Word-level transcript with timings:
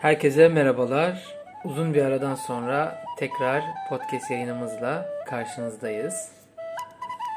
Herkese 0.00 0.48
merhabalar. 0.48 1.24
Uzun 1.64 1.94
bir 1.94 2.02
aradan 2.02 2.34
sonra 2.34 3.04
tekrar 3.16 3.62
podcast 3.88 4.30
yayınımızla 4.30 5.08
karşınızdayız. 5.26 6.32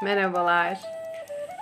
Merhabalar. 0.02 0.78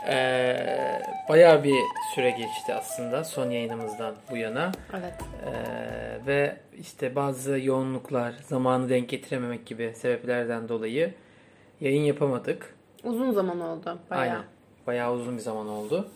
Ee, 0.09 1.03
bayağı 1.29 1.65
bir 1.65 1.77
süre 2.15 2.31
geçti 2.31 2.75
aslında 2.75 3.25
son 3.25 3.51
yayınımızdan 3.51 4.15
bu 4.31 4.37
yana. 4.37 4.73
Evet. 4.93 5.15
Ee, 5.47 6.27
ve 6.27 6.57
işte 6.79 7.15
bazı 7.17 7.61
yoğunluklar, 7.61 8.35
zamanı 8.43 8.89
denk 8.89 9.09
getirememek 9.09 9.67
gibi 9.67 9.93
sebeplerden 9.95 10.69
dolayı 10.69 11.15
yayın 11.81 12.03
yapamadık. 12.03 12.75
Uzun 13.05 13.33
zaman 13.33 13.61
oldu. 13.61 13.99
Bayağı. 14.11 14.23
Aynen. 14.23 14.52
Bayağı 14.87 15.13
uzun 15.15 15.37
bir 15.37 15.43
zaman 15.43 15.69
oldu. 15.69 16.09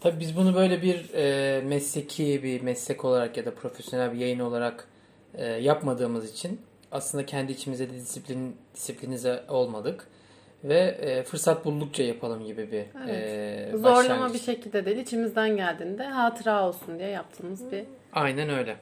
Tabii 0.00 0.20
biz 0.20 0.36
bunu 0.36 0.54
böyle 0.54 0.82
bir 0.82 1.14
e, 1.14 1.60
mesleki 1.60 2.42
bir 2.42 2.60
meslek 2.60 3.04
olarak 3.04 3.36
ya 3.36 3.44
da 3.44 3.54
profesyonel 3.54 4.12
bir 4.12 4.18
yayın 4.18 4.40
olarak 4.40 4.88
e, 5.34 5.46
yapmadığımız 5.46 6.30
için 6.32 6.60
aslında 6.92 7.26
kendi 7.26 7.52
içimize 7.52 7.90
de 7.90 7.94
disiplin 7.94 8.56
disiplinize 8.74 9.44
olmadık 9.48 10.06
ve 10.64 10.78
e, 10.78 11.22
fırsat 11.22 11.64
buldukça 11.64 12.02
yapalım 12.02 12.44
gibi 12.44 12.72
bir 12.72 13.08
e, 13.08 13.70
Zorlama 13.72 13.96
başlangıç. 13.96 14.34
bir 14.34 14.38
şekilde 14.38 14.86
değil. 14.86 14.96
içimizden 14.96 15.56
geldiğinde 15.56 16.04
hatıra 16.04 16.68
olsun 16.68 16.98
diye 16.98 17.08
yaptığımız 17.08 17.72
bir 17.72 17.84
Aynen 18.12 18.50
öyle. 18.50 18.76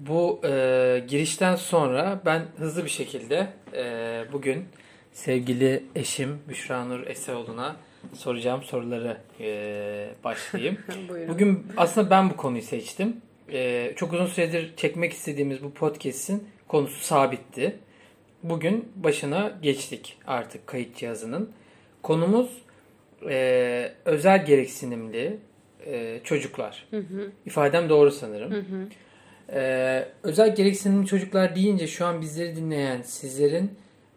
Bu 0.00 0.40
e, 0.44 1.04
girişten 1.08 1.56
sonra 1.56 2.20
ben 2.24 2.42
hızlı 2.58 2.84
bir 2.84 2.90
şekilde 2.90 3.46
e, 3.74 4.24
bugün 4.32 4.64
sevgili 5.12 5.82
eşim 5.94 6.38
Büşra 6.48 6.84
Nur 6.84 7.06
Eseoğlu'na 7.06 7.76
soracağım 8.14 8.62
soruları 8.62 9.16
e, 9.40 10.10
başlayayım. 10.24 10.78
Bugün 11.28 11.66
aslında 11.76 12.10
ben 12.10 12.30
bu 12.30 12.36
konuyu 12.36 12.62
seçtim. 12.62 13.16
E, 13.52 13.92
çok 13.96 14.12
uzun 14.12 14.26
süredir 14.26 14.76
çekmek 14.76 15.12
istediğimiz 15.12 15.62
bu 15.62 15.70
podcast'in 15.74 16.48
konusu 16.68 17.04
sabitti. 17.04 17.78
Bugün 18.42 18.88
başına 18.96 19.58
geçtik 19.62 20.18
artık 20.26 20.66
kayıt 20.66 20.96
cihazının. 20.96 21.50
Konumuz 22.02 22.50
e, 23.28 23.92
özel 24.04 24.46
gereksinimli 24.46 25.38
e, 25.86 26.20
çocuklar. 26.24 26.88
İfadem 27.46 27.88
doğru 27.88 28.10
sanırım. 28.10 28.66
Ee, 29.52 30.08
özel 30.22 30.54
gereksinimli 30.54 31.06
çocuklar 31.06 31.56
deyince 31.56 31.86
şu 31.86 32.06
an 32.06 32.20
bizleri 32.20 32.56
dinleyen 32.56 33.02
sizlerin 33.02 33.70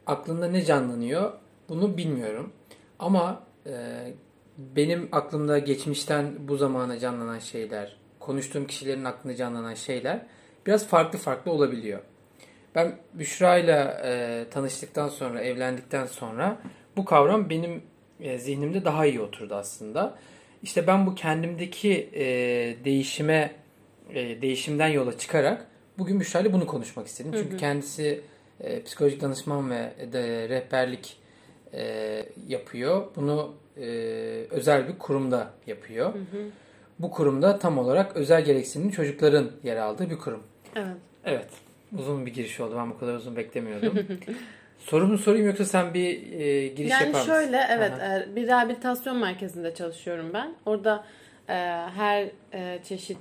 aklında 0.05 0.47
ne 0.47 0.65
canlanıyor 0.65 1.31
bunu 1.69 1.97
bilmiyorum. 1.97 2.53
Ama 2.99 3.43
e, 3.65 3.73
benim 4.57 5.09
aklımda 5.11 5.59
geçmişten 5.59 6.33
bu 6.47 6.57
zamana 6.57 6.99
canlanan 6.99 7.39
şeyler, 7.39 7.95
konuştuğum 8.19 8.67
kişilerin 8.67 9.05
aklında 9.05 9.35
canlanan 9.35 9.73
şeyler 9.73 10.25
biraz 10.65 10.87
farklı 10.87 11.19
farklı 11.19 11.51
olabiliyor. 11.51 11.99
Ben 12.75 12.95
Büşra 13.13 13.57
ile 13.57 13.97
e, 14.03 14.45
tanıştıktan 14.49 15.09
sonra, 15.09 15.41
evlendikten 15.41 16.05
sonra 16.05 16.61
bu 16.97 17.05
kavram 17.05 17.49
benim 17.49 17.83
e, 18.19 18.37
zihnimde 18.37 18.85
daha 18.85 19.05
iyi 19.05 19.21
oturdu 19.21 19.55
aslında. 19.55 20.17
İşte 20.63 20.87
ben 20.87 21.05
bu 21.05 21.15
kendimdeki 21.15 22.09
e, 22.13 22.25
değişime, 22.85 23.51
e, 24.09 24.41
değişimden 24.41 24.87
yola 24.87 25.17
çıkarak 25.17 25.67
bugün 25.97 26.19
Büşra 26.19 26.39
ile 26.39 26.53
bunu 26.53 26.67
konuşmak 26.67 27.07
istedim. 27.07 27.31
Çünkü 27.35 27.57
kendisi 27.57 28.21
e, 28.59 28.83
psikolojik 28.83 29.21
danışman 29.21 29.69
ve 29.71 29.93
de 30.13 30.49
rehberlik 30.49 31.17
e, 31.73 32.25
yapıyor. 32.47 33.07
Bunu 33.15 33.53
e, 33.77 33.85
özel 34.51 34.87
bir 34.87 34.97
kurumda 34.97 35.47
yapıyor. 35.67 36.13
Bu 36.99 37.11
kurumda 37.11 37.59
tam 37.59 37.77
olarak 37.77 38.15
özel 38.15 38.45
gereksinimli 38.45 38.91
çocukların 38.91 39.51
yer 39.63 39.77
aldığı 39.77 40.09
bir 40.09 40.17
kurum. 40.17 40.43
Evet. 40.75 40.97
Evet. 41.25 41.49
Uzun 41.99 42.25
bir 42.25 42.33
giriş 42.33 42.59
oldu. 42.59 42.75
Ben 42.77 42.89
bu 42.89 42.99
kadar 42.99 43.13
uzun 43.13 43.35
beklemiyordum. 43.35 43.99
Sorumu 44.79 45.17
sorayım 45.17 45.47
yoksa 45.47 45.65
sen 45.65 45.93
bir 45.93 46.31
e, 46.31 46.67
giriş 46.67 46.91
Yani 46.91 47.03
yapar 47.03 47.19
mısın? 47.19 47.31
şöyle 47.31 47.67
evet 47.69 47.91
Aha. 47.91 48.17
e, 48.17 48.35
bir 48.35 48.47
rehabilitasyon 48.47 49.17
merkezinde 49.17 49.75
çalışıyorum 49.75 50.29
ben. 50.33 50.55
Orada 50.65 51.03
e, 51.49 51.53
her 51.95 52.27
e, 52.53 52.79
çeşit 52.83 53.17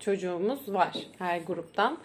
çocuğumuz 0.00 0.72
var 0.72 0.92
her 1.18 1.40
gruptan. 1.40 1.98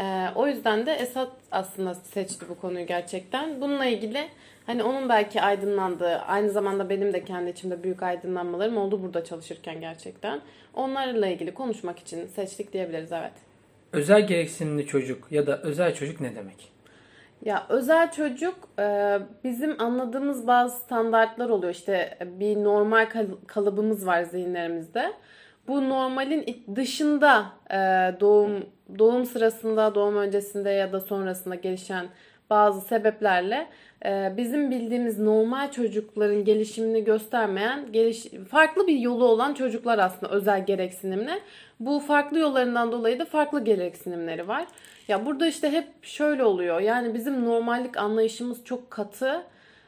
E, 0.00 0.26
o 0.34 0.46
yüzden 0.46 0.86
de 0.86 0.92
Esat 0.92 1.32
aslında 1.52 1.94
seçti 1.94 2.46
bu 2.48 2.60
konuyu 2.60 2.86
gerçekten. 2.86 3.60
Bununla 3.60 3.84
ilgili 3.86 4.28
hani 4.66 4.82
onun 4.82 5.08
belki 5.08 5.42
aydınlandığı, 5.42 6.16
aynı 6.18 6.50
zamanda 6.50 6.88
benim 6.90 7.12
de 7.12 7.24
kendi 7.24 7.50
içimde 7.50 7.82
büyük 7.82 8.02
aydınlanmalarım 8.02 8.76
oldu 8.76 9.02
burada 9.02 9.24
çalışırken 9.24 9.80
gerçekten. 9.80 10.40
Onlarla 10.74 11.26
ilgili 11.26 11.54
konuşmak 11.54 11.98
için 11.98 12.26
seçtik 12.26 12.72
diyebiliriz 12.72 13.12
evet. 13.12 13.32
Özel 13.92 14.26
gereksinimli 14.26 14.86
çocuk 14.86 15.32
ya 15.32 15.46
da 15.46 15.62
özel 15.62 15.94
çocuk 15.94 16.20
ne 16.20 16.36
demek? 16.36 16.72
Ya 17.44 17.66
özel 17.68 18.12
çocuk 18.12 18.54
e, 18.78 19.18
bizim 19.44 19.80
anladığımız 19.80 20.46
bazı 20.46 20.78
standartlar 20.78 21.48
oluyor. 21.48 21.72
İşte 21.74 22.18
bir 22.24 22.64
normal 22.64 23.08
kal- 23.08 23.46
kalıbımız 23.46 24.06
var 24.06 24.22
zihinlerimizde. 24.22 25.12
Bu 25.68 25.88
normalin 25.88 26.64
dışında 26.74 27.46
e, 27.70 27.76
doğum 28.20 28.66
doğum 28.98 29.24
sırasında, 29.26 29.94
doğum 29.94 30.16
öncesinde 30.16 30.70
ya 30.70 30.92
da 30.92 31.00
sonrasında 31.00 31.54
gelişen 31.54 32.06
bazı 32.50 32.80
sebeplerle 32.80 33.66
bizim 34.36 34.70
bildiğimiz 34.70 35.18
normal 35.18 35.70
çocukların 35.70 36.44
gelişimini 36.44 37.04
göstermeyen, 37.04 37.92
geliş, 37.92 38.26
farklı 38.50 38.86
bir 38.86 38.98
yolu 38.98 39.24
olan 39.24 39.54
çocuklar 39.54 39.98
aslında 39.98 40.32
özel 40.32 40.66
gereksinimli. 40.66 41.40
Bu 41.80 42.00
farklı 42.00 42.38
yollarından 42.38 42.92
dolayı 42.92 43.18
da 43.18 43.24
farklı 43.24 43.64
gereksinimleri 43.64 44.48
var. 44.48 44.66
Ya 45.08 45.26
burada 45.26 45.46
işte 45.46 45.70
hep 45.70 45.86
şöyle 46.02 46.44
oluyor. 46.44 46.80
Yani 46.80 47.14
bizim 47.14 47.44
normallik 47.44 47.96
anlayışımız 47.96 48.64
çok 48.64 48.90
katı. 48.90 49.42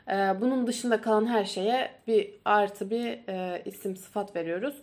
Ee, 0.09 0.13
bunun 0.41 0.67
dışında 0.67 1.01
kalan 1.01 1.27
her 1.27 1.45
şeye 1.45 1.91
bir 2.07 2.31
artı 2.45 2.91
bir 2.91 3.29
e, 3.29 3.63
isim 3.65 3.97
sıfat 3.97 4.37
veriyoruz. 4.37 4.75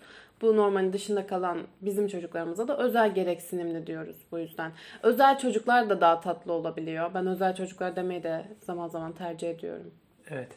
Bu 0.42 0.58
normalin 0.58 0.94
dışında 0.94 1.28
kalan 1.28 1.58
bizim 1.82 2.08
çocuklarımıza 2.08 2.68
da 2.68 2.78
özel 2.78 3.14
gereksinimli 3.14 3.88
diyoruz 3.88 4.16
bu 4.32 4.40
yüzden. 4.40 4.72
Özel 5.04 5.40
çocuklar 5.40 5.90
da 5.90 6.02
daha 6.02 6.22
tatlı 6.22 6.54
olabiliyor. 6.54 7.14
Ben 7.14 7.28
özel 7.28 7.56
çocuklar 7.56 7.96
demeyi 7.96 8.24
de 8.24 8.46
zaman 8.62 8.88
zaman 8.88 9.12
tercih 9.12 9.50
ediyorum. 9.50 9.92
Evet. 10.30 10.50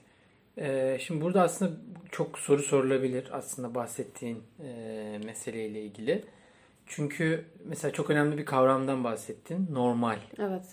Ee, 0.59 0.99
şimdi 1.01 1.21
burada 1.21 1.43
aslında 1.43 1.73
çok 2.11 2.39
soru 2.39 2.63
sorulabilir 2.63 3.29
aslında 3.33 3.75
bahsettiğin 3.75 4.43
e, 4.65 5.21
meseleyle 5.25 5.83
ilgili. 5.83 6.25
Çünkü 6.87 7.45
mesela 7.65 7.93
çok 7.93 8.11
önemli 8.11 8.39
bir 8.39 8.45
kavramdan 8.45 9.05
bahsettin. 9.05 9.69
Normal. 9.73 10.19
Evet. 10.39 10.65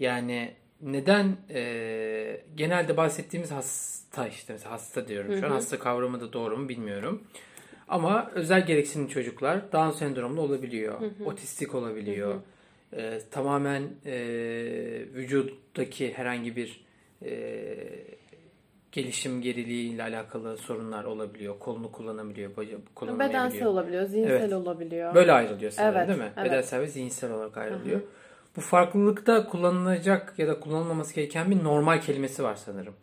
Yani 0.00 0.54
neden 0.82 1.36
e, 1.50 2.40
genelde 2.56 2.96
bahsettiğimiz 2.96 3.50
hasta 3.50 4.28
işte 4.28 4.52
mesela 4.52 4.72
hasta 4.72 5.08
diyorum 5.08 5.36
şu 5.40 5.46
an 5.46 5.50
hasta 5.50 5.78
kavramı 5.78 6.20
da 6.20 6.32
doğru 6.32 6.56
mu 6.56 6.68
bilmiyorum. 6.68 7.22
Ama 7.88 8.30
özel 8.34 8.66
gereksinimli 8.66 9.10
çocuklar 9.10 9.72
Down 9.72 9.90
sendromlu 9.98 10.40
olabiliyor, 10.40 11.00
otistik 11.24 11.74
olabiliyor. 11.74 12.34
E, 12.96 13.20
tamamen 13.30 13.82
e, 14.06 14.14
vücuttaki 15.14 16.12
herhangi 16.12 16.56
bir 16.56 16.84
e, 17.24 17.32
gelişim 18.92 19.42
geriliği 19.42 19.92
ile 19.94 20.02
alakalı 20.02 20.56
sorunlar 20.56 21.04
olabiliyor. 21.04 21.58
Kolunu 21.58 21.92
kullanabiliyor, 21.92 22.56
bacağı 22.56 22.78
kullanamayabiliyor. 22.94 23.44
Bedensel 23.44 23.66
olabiliyor, 23.68 24.04
zihinsel 24.04 24.40
Evet. 24.40 24.52
olabiliyor. 24.52 25.14
Böyle 25.14 25.32
ayrılıyor 25.32 25.70
sanırım 25.70 25.96
Evet, 25.96 26.08
değil 26.08 26.18
mi? 26.18 26.32
evet. 26.36 26.50
Bedensel 26.50 26.80
ve 26.80 26.86
zihinsel 26.86 27.32
olarak 27.32 27.56
ayrılıyor. 27.56 28.00
Bu 28.56 28.60
farklılıkta 28.60 29.46
kullanılacak 29.46 30.34
ya 30.38 30.48
da 30.48 30.60
kullanılmaması 30.60 31.14
gereken 31.14 31.50
bir 31.50 31.64
normal 31.64 32.00
kelimesi 32.00 32.42
var 32.42 32.54
sanırım. 32.54 32.94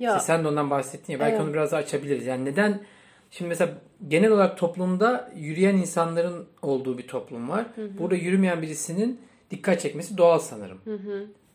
Ya, 0.00 0.10
İşte 0.10 0.24
sen 0.26 0.44
de 0.44 0.48
ondan 0.48 0.70
bahsettin 0.70 1.12
ya. 1.12 1.20
Belki 1.20 1.32
Evet. 1.34 1.44
onu 1.44 1.52
biraz 1.52 1.74
açabiliriz. 1.74 2.26
Yani 2.26 2.44
neden 2.44 2.80
şimdi 3.30 3.48
mesela 3.48 3.72
genel 4.08 4.30
olarak 4.30 4.58
toplumda 4.58 5.32
yürüyen 5.36 5.76
insanların 5.76 6.46
olduğu 6.62 6.98
bir 6.98 7.08
toplum 7.08 7.48
var. 7.48 7.66
Burada 7.98 8.14
yürümeyen 8.14 8.62
birisinin 8.62 9.20
dikkat 9.50 9.80
çekmesi 9.80 10.18
doğal 10.18 10.38
sanırım. 10.38 10.78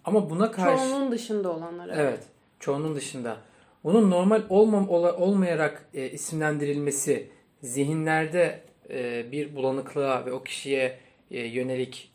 Ama 0.06 0.30
buna 0.30 0.52
karşı 0.52 0.88
çoğunluğun 0.88 1.12
dışında 1.12 1.52
olanlar. 1.52 1.90
Evet. 1.98 2.20
Çoğunun 2.60 2.96
dışında. 2.96 3.38
Onun 3.84 4.12
normal 4.12 4.42
olmam 4.50 4.90
ola- 4.90 5.18
olmayarak 5.18 5.86
e, 5.94 6.10
isimlendirilmesi 6.10 7.30
zihinlerde 7.62 8.60
e, 8.90 9.32
bir 9.32 9.56
bulanıklığa 9.56 10.26
ve 10.26 10.32
o 10.34 10.44
kişiye 10.44 10.98
e, 11.32 11.40
yönelik 11.40 12.12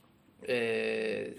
e, 0.49 0.55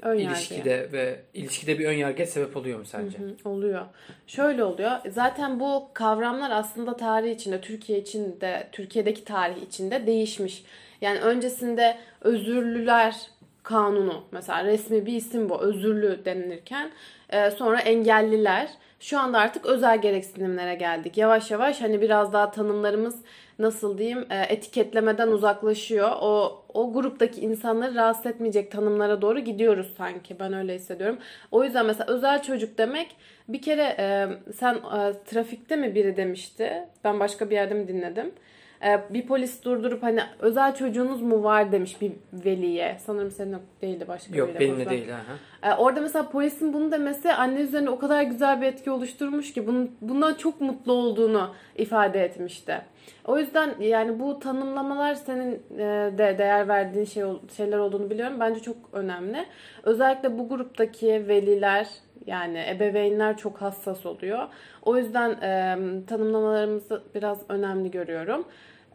Önyargıya. 0.02 0.32
ilişkide 0.32 0.92
ve 0.92 1.20
ilişkide 1.34 1.80
bir 1.80 1.86
ön 1.86 1.94
yargıya 1.94 2.28
sebep 2.28 2.58
oluyor 2.58 2.80
mu 2.80 2.86
sence? 2.86 3.18
Hı, 3.18 3.50
Oluyor. 3.50 3.86
Şöyle 4.28 4.64
oluyor. 4.64 4.92
Zaten 5.10 5.60
bu 5.60 5.90
kavramlar 5.94 6.52
aslında 6.52 6.98
tarih 6.98 7.32
içinde, 7.36 7.62
Türkiye 7.62 8.00
içinde, 8.00 8.68
Türkiye'deki 8.72 9.24
tarih 9.24 9.62
içinde 9.62 10.08
değişmiş. 10.08 10.64
Yani 11.02 11.20
öncesinde 11.20 11.98
özürlüler 12.22 13.16
kanunu 13.64 14.24
mesela 14.32 14.64
resmi 14.64 15.06
bir 15.06 15.14
isim 15.14 15.50
bu 15.50 15.62
özürlü 15.62 16.26
denilirken 16.26 16.92
e, 17.30 17.52
sonra 17.52 17.80
engelliler 17.80 18.70
şu 19.00 19.20
anda 19.20 19.40
artık 19.40 19.66
özel 19.66 20.02
gereksinimlere 20.02 20.76
geldik. 20.76 21.18
Yavaş 21.18 21.52
yavaş 21.52 21.82
hani 21.82 22.02
biraz 22.02 22.34
daha 22.34 22.52
tanımlarımız 22.52 23.16
nasıl 23.60 23.98
diyeyim 23.98 24.26
e, 24.30 24.42
etiketlemeden 24.42 25.28
uzaklaşıyor. 25.28 26.10
O 26.22 26.64
o 26.74 26.94
gruptaki 26.94 27.42
insanları 27.42 27.96
rahatsız 27.96 28.26
etmeyecek 28.26 28.72
tanımlara 28.72 29.22
doğru 29.22 29.40
gidiyoruz 29.40 29.94
sanki. 29.98 30.40
Ben 30.40 30.54
öyle 30.54 30.76
hissediyorum. 30.76 31.18
O 31.52 31.64
yüzden 31.64 31.86
mesela 31.86 32.14
özel 32.14 32.44
çocuk 32.44 32.78
demek 32.78 33.16
bir 33.48 33.62
kere 33.62 33.96
e, 34.00 34.28
sen 34.54 34.80
trafikte 35.26 35.76
mi 35.76 35.96
biri 35.96 36.18
demişti. 36.18 36.88
Ben 37.04 37.20
başka 37.20 37.50
bir 37.50 37.56
yerde 37.56 37.74
mi 37.74 37.88
dinledim? 37.88 38.32
E, 38.86 39.14
bir 39.14 39.28
polis 39.28 39.64
durdurup 39.64 40.04
hani 40.04 40.22
özel 40.40 40.76
çocuğunuz 40.76 41.22
mu 41.22 41.44
var 41.44 41.72
demiş 41.72 42.02
bir 42.02 42.12
veliye. 42.34 42.98
Sanırım 43.00 43.32
senin 43.32 43.58
değildi 43.82 44.06
başka 44.08 44.36
Yok 44.36 44.48
biriyle 44.50 44.60
benimle 44.60 44.84
konuşulan. 44.84 45.08
değil. 45.08 45.16
Aha. 45.64 45.74
E, 45.74 45.78
orada 45.78 46.02
mesela 46.02 46.30
polisin 46.30 46.74
bunu 46.74 46.92
demesi 46.92 47.34
anne 47.34 47.60
üzerine 47.60 47.90
o 47.90 48.00
kadar 48.00 48.24
güzel 48.24 48.62
bir 48.62 48.66
etki 48.66 48.92
oluşturmuş 48.92 49.54
ki 49.54 49.68
bunun, 49.68 49.92
bundan 50.02 50.34
çok 50.34 50.62
mutlu 50.62 50.94
olduğunu 50.94 51.50
ifade 51.78 52.24
etmişti. 52.24 52.82
O 53.26 53.38
yüzden 53.40 53.76
yani 53.80 54.20
bu 54.20 54.40
tanımlamalar 54.40 55.16
senin 55.16 55.64
e, 55.78 56.12
de 56.18 56.36
değer 56.38 56.68
verdiğin 56.68 57.06
şey 57.06 57.24
şeyler 57.58 57.78
olduğunu 57.78 58.10
biliyorum. 58.10 58.38
Bence 58.40 58.60
çok 58.60 58.76
önemli. 58.94 59.46
Özellikle 59.84 60.38
bu 60.40 60.50
gruptaki 60.50 61.28
veliler 61.28 61.88
yani 62.26 62.66
ebeveynler 62.70 63.38
çok 63.38 63.62
hassas 63.62 64.06
oluyor. 64.06 64.48
O 64.82 64.98
yüzden 64.98 65.30
e, 65.30 65.78
tanımlamalarımızı 66.06 67.04
biraz 67.16 67.40
önemli 67.50 67.92
görüyorum. 67.92 68.46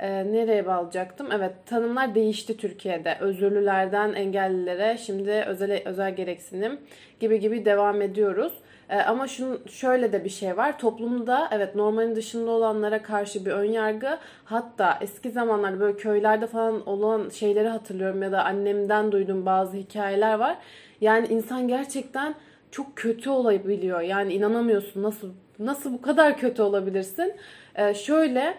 E, 0.01 0.33
nereye 0.33 0.67
bağlayacaktım? 0.67 1.29
Evet 1.33 1.53
tanımlar 1.67 2.15
değişti 2.15 2.57
Türkiye'de. 2.57 3.17
Özürlülerden 3.21 4.13
engellilere 4.13 4.99
şimdi 4.99 5.31
özel 5.31 5.83
özel 5.85 6.17
gereksinim 6.17 6.81
gibi 7.21 7.41
gibi 7.41 7.65
devam 7.65 8.03
ediyoruz. 8.03 8.53
E, 8.89 8.97
ama 8.97 9.29
şunun 9.29 9.61
şöyle 9.69 10.13
de 10.13 10.25
bir 10.25 10.29
şey 10.29 10.57
var. 10.57 10.79
Toplumda 10.79 11.49
evet 11.53 11.75
normalin 11.75 12.17
dışında 12.17 12.51
olanlara 12.51 13.03
karşı 13.03 13.47
bir 13.47 13.51
ön 13.51 13.65
yargı 13.73 14.19
hatta 14.45 14.99
eski 15.01 15.31
zamanlarda 15.31 15.81
böyle 15.81 15.97
köylerde 15.97 16.47
falan 16.47 16.89
olan 16.89 17.29
şeyleri 17.29 17.69
hatırlıyorum 17.69 18.23
ya 18.23 18.33
da 18.33 18.45
annemden 18.45 19.13
duyduğum 19.13 19.47
bazı 19.47 19.77
hikayeler 19.77 20.35
var. 20.35 20.57
Yani 21.01 21.27
insan 21.27 21.69
gerçekten 21.69 22.35
çok 22.71 22.97
kötü 22.97 23.31
olabiliyor. 23.31 24.01
Yani 24.01 24.33
inanamıyorsun 24.35 25.03
nasıl 25.03 25.33
nasıl 25.59 25.93
bu 25.93 26.03
kadar 26.03 26.39
kötü 26.39 26.63
olabilirsin? 26.63 27.35
E, 27.75 27.95
şöyle 27.95 28.55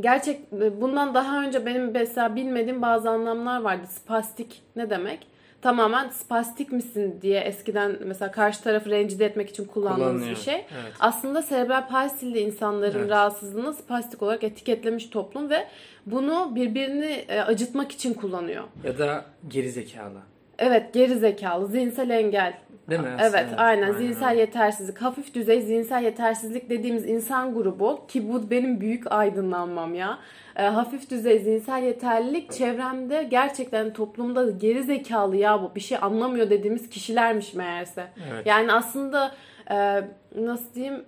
Gerçek 0.00 0.52
bundan 0.52 1.14
daha 1.14 1.42
önce 1.42 1.66
benim 1.66 1.90
mesela 1.90 2.36
bilmediğim 2.36 2.82
bazı 2.82 3.10
anlamlar 3.10 3.60
vardı. 3.60 3.86
Spastik 3.86 4.62
ne 4.76 4.90
demek? 4.90 5.26
Tamamen 5.62 6.08
spastik 6.08 6.72
misin 6.72 7.18
diye 7.22 7.40
eskiden 7.40 7.96
mesela 8.04 8.30
karşı 8.30 8.62
tarafı 8.62 8.90
rencide 8.90 9.24
etmek 9.24 9.50
için 9.50 9.64
kullandığımız 9.64 10.28
bir 10.30 10.36
şey. 10.36 10.54
Evet. 10.54 10.92
Aslında 11.00 11.42
serebral 11.42 11.88
palsili 11.88 12.38
insanların 12.38 12.98
Evet. 12.98 13.10
rahatsızlığını 13.10 13.74
spastik 13.74 14.22
olarak 14.22 14.44
etiketlemiş 14.44 15.06
toplum 15.10 15.50
ve 15.50 15.66
bunu 16.06 16.52
birbirini 16.54 17.24
e, 17.28 17.40
acıtmak 17.40 17.92
için 17.92 18.14
kullanıyor. 18.14 18.64
Ya 18.84 18.98
da 18.98 19.24
geri 19.48 19.70
zekalı. 19.70 20.18
Evet 20.58 20.94
geri 20.94 21.14
zekalı, 21.14 21.66
zihinsel 21.66 22.10
engel. 22.10 22.54
Değil 22.90 23.00
mi? 23.00 23.16
Evet, 23.20 23.34
Aslında 23.46 23.62
aynen 23.62 23.88
öyle. 23.88 23.98
zihinsel 23.98 24.36
yetersizlik, 24.38 24.98
hafif 24.98 25.34
düzey 25.34 25.60
zihinsel 25.60 26.02
yetersizlik 26.02 26.70
dediğimiz 26.70 27.06
insan 27.06 27.54
grubu 27.54 28.06
ki 28.08 28.32
bu 28.32 28.50
benim 28.50 28.80
büyük 28.80 29.12
aydınlanmam 29.12 29.94
ya. 29.94 30.18
E, 30.56 30.62
hafif 30.62 31.10
düzey 31.10 31.38
zihinsel 31.38 31.82
yeterlilik 31.82 32.52
çevremde 32.52 33.22
gerçekten 33.22 33.92
toplumda 33.92 34.50
geri 34.50 34.82
zekalı 34.82 35.36
ya 35.36 35.62
bu 35.62 35.74
bir 35.74 35.80
şey 35.80 35.98
anlamıyor 36.02 36.50
dediğimiz 36.50 36.88
kişilermiş 36.90 37.54
meğerse. 37.54 38.06
Evet. 38.32 38.46
Yani 38.46 38.72
aslında 38.72 39.32
e, 39.70 40.02
nasıl 40.36 40.74
diyeyim 40.74 41.04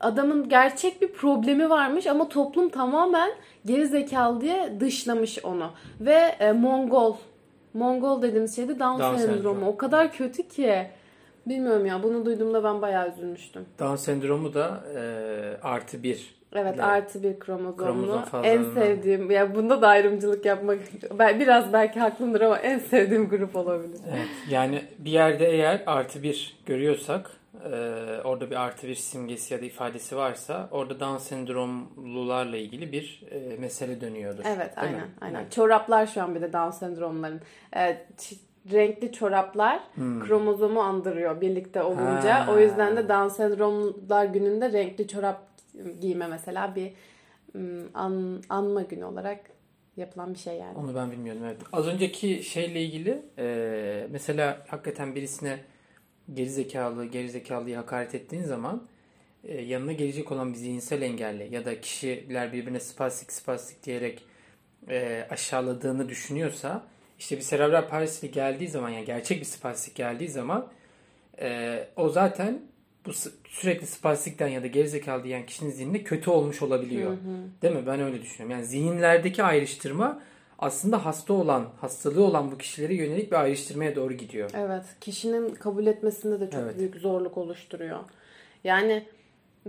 adamın 0.00 0.48
gerçek 0.48 1.02
bir 1.02 1.12
problemi 1.12 1.70
varmış 1.70 2.06
ama 2.06 2.28
toplum 2.28 2.68
tamamen 2.68 3.30
geri 3.66 3.86
zekalı 3.86 4.40
diye 4.40 4.72
dışlamış 4.80 5.44
onu. 5.44 5.70
Ve 6.00 6.34
e, 6.40 6.52
Mongol 6.52 7.16
Mongol 7.74 8.22
dediğimiz 8.22 8.56
şey 8.56 8.68
de 8.68 8.78
Down, 8.78 9.02
Down 9.02 9.16
sendromu. 9.16 9.34
sendromu. 9.36 9.66
O 9.66 9.76
kadar 9.76 10.12
kötü 10.12 10.48
ki. 10.48 10.86
Bilmiyorum 11.46 11.86
ya 11.86 12.02
bunu 12.02 12.26
duyduğumda 12.26 12.64
ben 12.64 12.82
bayağı 12.82 13.12
üzülmüştüm. 13.12 13.66
Down 13.78 13.94
sendromu 13.96 14.54
da 14.54 14.84
e, 14.96 15.00
artı 15.62 16.02
bir. 16.02 16.42
Evet 16.54 16.66
Evet. 16.74 16.84
artı 16.84 17.22
bir 17.22 17.38
kromozomlu. 17.38 17.76
Kromozom 17.76 18.44
en 18.44 18.64
sevdiğim 18.64 19.30
ya 19.30 19.54
bunda 19.54 19.82
da 19.82 19.88
ayrımcılık 19.88 20.44
yapmak 20.44 20.78
ben 21.18 21.40
biraz 21.40 21.72
belki 21.72 22.00
haklımdır 22.00 22.40
ama 22.40 22.58
en 22.58 22.78
sevdiğim 22.78 23.28
grup 23.28 23.56
olabilir. 23.56 24.00
Evet. 24.10 24.28
Yani 24.50 24.82
bir 24.98 25.10
yerde 25.10 25.46
eğer 25.50 25.82
artı 25.86 26.22
bir 26.22 26.56
görüyorsak 26.66 27.30
e, 27.64 27.68
orada 28.24 28.50
bir 28.50 28.56
artı 28.56 28.88
bir 28.88 28.94
simgesi 28.94 29.54
ya 29.54 29.60
da 29.60 29.64
ifadesi 29.64 30.16
varsa 30.16 30.68
orada 30.70 31.00
Down 31.00 31.16
sendromlularla 31.18 32.56
ilgili 32.56 32.92
bir 32.92 33.22
e, 33.30 33.56
mesele 33.56 34.00
dönüyordur. 34.00 34.42
Evet 34.46 34.70
aynen 34.76 34.94
mi? 34.94 35.06
aynen. 35.20 35.40
Evet. 35.40 35.52
Çoraplar 35.52 36.06
şu 36.06 36.22
an 36.22 36.34
bir 36.34 36.40
de 36.40 36.52
Down 36.52 36.70
sendromların. 36.70 37.40
Ç- 37.74 38.36
renkli 38.72 39.12
çoraplar 39.12 39.80
kromozomu 39.96 40.80
andırıyor 40.80 41.40
birlikte 41.40 41.82
olunca. 41.82 42.40
Hmm. 42.40 42.46
Ha. 42.46 42.52
O 42.52 42.58
yüzden 42.58 42.96
de 42.96 43.08
Down 43.08 43.28
sendromlar 43.28 44.24
gününde 44.24 44.72
renkli 44.72 45.08
çorap 45.08 45.40
giyme 46.00 46.26
mesela 46.26 46.74
bir 46.74 46.92
ım, 47.54 47.90
an, 47.94 48.42
anma 48.48 48.82
günü 48.82 49.04
olarak 49.04 49.40
yapılan 49.96 50.34
bir 50.34 50.38
şey 50.38 50.56
yani. 50.56 50.78
Onu 50.78 50.94
ben 50.94 51.10
bilmiyordum. 51.10 51.44
Evet. 51.44 51.56
Az 51.72 51.86
önceki 51.86 52.42
şeyle 52.42 52.82
ilgili 52.82 53.22
e, 53.38 54.06
mesela 54.10 54.64
hakikaten 54.68 55.14
birisine 55.14 55.58
gerizekalı, 56.34 57.04
gerizekalıyı 57.04 57.76
hakaret 57.76 58.14
ettiğin 58.14 58.42
zaman 58.42 58.88
e, 59.44 59.60
yanına 59.60 59.92
gelecek 59.92 60.32
olan 60.32 60.52
bir 60.52 60.58
zihinsel 60.58 61.02
engelli 61.02 61.54
ya 61.54 61.64
da 61.64 61.80
kişiler 61.80 62.52
birbirine 62.52 62.80
spastik 62.80 63.32
spastik 63.32 63.84
diyerek 63.84 64.24
e, 64.88 65.26
aşağıladığını 65.30 66.08
düşünüyorsa 66.08 66.91
işte 67.22 67.36
bir 67.36 67.42
serebral 67.42 67.88
palsili 67.88 68.30
geldiği 68.30 68.68
zaman 68.68 68.88
yani 68.88 69.04
gerçek 69.04 69.40
bir 69.40 69.44
spastik 69.44 69.94
geldiği 69.94 70.28
zaman 70.28 70.66
e, 71.40 71.78
o 71.96 72.08
zaten 72.08 72.60
bu 73.06 73.12
sürekli 73.48 73.86
spastikten 73.86 74.48
ya 74.48 74.62
da 74.62 74.66
gerizekalı 74.66 75.24
diyen 75.24 75.46
kişinin 75.46 75.70
zihninde 75.70 76.02
kötü 76.02 76.30
olmuş 76.30 76.62
olabiliyor. 76.62 77.16
Değil 77.62 77.74
mi? 77.74 77.86
Ben 77.86 78.00
öyle 78.00 78.22
düşünüyorum. 78.22 78.50
Yani 78.50 78.64
zihinlerdeki 78.64 79.42
ayrıştırma 79.42 80.22
aslında 80.58 81.04
hasta 81.04 81.32
olan, 81.32 81.68
hastalığı 81.80 82.24
olan 82.24 82.52
bu 82.52 82.58
kişilere 82.58 82.94
yönelik 82.94 83.30
bir 83.30 83.36
ayrıştırmaya 83.36 83.96
doğru 83.96 84.12
gidiyor. 84.12 84.50
Evet, 84.54 84.84
kişinin 85.00 85.54
kabul 85.54 85.86
etmesinde 85.86 86.40
de 86.40 86.50
çok 86.50 86.60
Evet. 86.60 86.78
büyük 86.78 86.96
zorluk 86.96 87.38
oluşturuyor. 87.38 87.98
Yani 88.64 89.04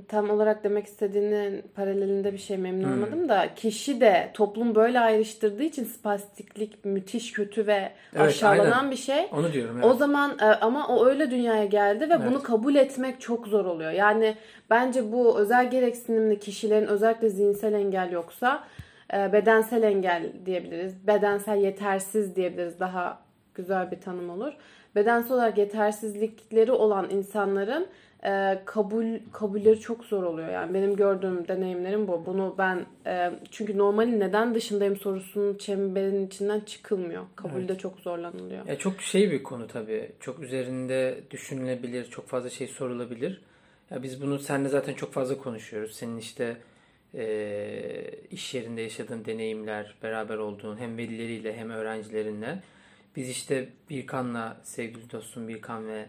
tam 0.08 0.30
olarak 0.30 0.64
demek 0.64 0.86
istediğinin 0.86 1.64
paralelinde 1.76 2.34
bir 2.34 2.38
şey 2.38 2.58
memnun 2.58 2.84
Hmm. 2.84 2.94
olmadım 2.94 3.30
da 3.30 3.54
kişi 3.56 4.02
de 4.02 4.32
toplum 4.34 4.76
böyle 4.76 5.00
ayrıştırdığı 5.00 5.64
için 5.64 5.84
spastiklik 5.86 6.86
müthiş 6.86 7.32
kötü 7.32 7.68
ve 7.68 7.92
Evet, 8.16 8.28
aşağılanan 8.28 8.72
aynen. 8.72 8.92
bir 8.92 8.96
şey. 8.96 9.28
Onu 9.32 9.54
diyorum. 9.54 9.76
Evet. 9.76 9.86
O 9.86 9.94
zaman 9.94 10.38
e, 10.40 10.46
ama 10.46 10.88
o 10.88 11.06
öyle 11.06 11.32
dünyaya 11.32 11.66
geldi 11.66 12.10
ve 12.10 12.14
Evet. 12.14 12.26
bunu 12.30 12.44
kabul 12.44 12.76
etmek 12.76 13.22
çok 13.22 13.48
zor 13.48 13.66
oluyor. 13.66 13.92
Yani 13.92 14.36
bence 14.70 15.12
bu 15.12 15.40
özel 15.40 15.70
gereksinimli 15.72 16.40
kişilerin 16.40 16.88
özellikle 16.88 17.30
zihinsel 17.30 17.74
engel 17.74 18.12
yoksa 18.12 18.64
e, 19.14 19.34
bedensel 19.34 19.84
engel 19.84 20.32
diyebiliriz. 20.46 21.08
Bedensel 21.08 21.58
yetersiz 21.58 22.36
diyebiliriz. 22.36 22.80
Daha 22.80 23.20
güzel 23.56 23.92
bir 23.92 24.02
tanım 24.02 24.30
olur. 24.30 24.54
Bedensel 24.96 25.34
olarak 25.34 25.58
yetersizlikleri 25.58 26.72
olan 26.72 27.10
insanların 27.10 27.88
e, 28.26 28.62
kabul 28.66 29.06
kabulleri 29.32 29.80
çok 29.80 30.06
zor 30.06 30.24
oluyor. 30.24 30.50
Yani 30.50 30.74
benim 30.74 30.96
gördüğüm 30.96 31.48
deneyimlerim 31.48 32.08
bu. 32.08 32.26
Bunu 32.26 32.56
ben 32.58 32.86
e, 33.06 33.32
çünkü 33.52 33.78
normalin 33.78 34.20
neden 34.20 34.56
dışındayım 34.56 34.98
sorusunun 34.98 35.58
çemberin 35.58 36.28
içinden 36.28 36.60
çıkılmıyor. 36.60 37.24
Kabulde 37.36 37.78
çok 37.78 38.00
zorlanılıyor. 38.00 38.66
Ya 38.66 38.78
çok 38.78 39.02
şey 39.02 39.32
bir 39.32 39.44
konu 39.44 39.68
tabii. 39.68 40.12
Çok 40.20 40.40
üzerinde 40.40 41.20
düşünülebilir, 41.32 42.06
çok 42.10 42.28
fazla 42.28 42.50
şey 42.50 42.68
sorulabilir. 42.68 43.42
Ya 43.92 44.04
biz 44.04 44.22
bunu 44.22 44.40
seninle 44.40 44.70
zaten 44.70 44.94
çok 44.94 45.14
fazla 45.14 45.38
konuşuyoruz. 45.38 45.96
Senin 45.96 46.18
işte 46.18 46.58
eee, 47.14 48.20
iş 48.32 48.54
yerinde 48.54 48.82
yaşadığın 48.82 49.26
deneyimler, 49.26 49.96
beraber 50.04 50.38
olduğun 50.38 50.78
hem 50.78 50.98
velileriyle 50.98 51.58
hem 51.58 51.70
öğrencilerinle. 51.70 52.60
Biz 53.16 53.30
işte 53.30 53.70
Birkan'la, 53.90 54.58
sevgili 54.64 55.12
dostum 55.12 55.48
Birkan 55.48 55.88
ve 55.88 56.00
e, 56.00 56.06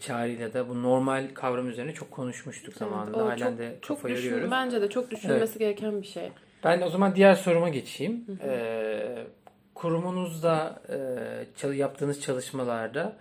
Çağrı'yla 0.00 0.52
da 0.52 0.68
bu 0.68 0.82
normal 0.82 1.28
kavram 1.34 1.68
üzerine 1.68 1.94
çok 1.94 2.10
konuşmuştuk 2.10 2.74
zamanında. 2.74 3.24
o 3.24 3.26
Halen 3.26 3.36
çok, 3.36 3.58
de 3.58 3.78
çok 3.82 4.08
düşün, 4.08 4.50
bence 4.50 4.82
de 4.82 4.88
çok 4.88 5.10
düşünülmesi 5.10 5.58
gereken 5.58 6.02
bir 6.02 6.06
şey. 6.06 6.30
Ben 6.64 6.82
o 6.82 6.88
zaman 6.88 7.14
diğer 7.16 7.34
soruma 7.34 7.68
geçeyim. 7.68 8.26
Ee, 8.44 9.26
kurumunuzda 9.74 10.82
e, 11.64 11.68
yaptığınız 11.74 12.20
çalışmalarda 12.20 13.16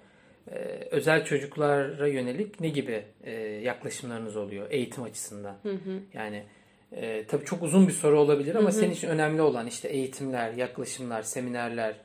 e, 0.52 0.56
özel 0.92 1.26
çocuklara 1.26 2.08
yönelik 2.08 2.60
ne 2.60 2.70
gibi 2.70 3.04
e, 3.24 3.32
yaklaşımlarınız 3.42 4.36
oluyor 4.38 4.68
eğitim 4.70 5.04
açısından? 5.04 5.56
Yani 6.14 6.44
E, 6.96 7.26
tabii 7.26 7.46
çok 7.46 7.64
uzun 7.64 7.88
bir 7.88 7.94
soru 7.94 8.20
olabilir 8.20 8.56
ama 8.56 8.72
senin 8.72 8.92
için 8.92 9.08
önemli 9.08 9.42
olan 9.42 9.68
işte 9.68 9.88
eğitimler, 9.88 10.54
yaklaşımlar, 10.54 11.22
seminerler. 11.22 11.96